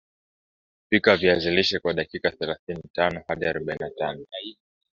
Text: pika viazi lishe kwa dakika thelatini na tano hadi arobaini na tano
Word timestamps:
pika 0.89 1.17
viazi 1.17 1.51
lishe 1.51 1.79
kwa 1.79 1.93
dakika 1.93 2.31
thelatini 2.31 2.77
na 2.83 2.89
tano 2.93 3.23
hadi 3.27 3.45
arobaini 3.45 3.79
na 3.81 3.89
tano 3.89 4.25